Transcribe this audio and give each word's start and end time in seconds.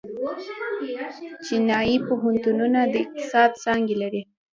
چینايي 1.45 1.97
پوهنتونونه 2.07 2.79
د 2.93 2.95
اقتصاد 3.03 3.49
څانګې 3.63 3.95
لري. 4.01 4.21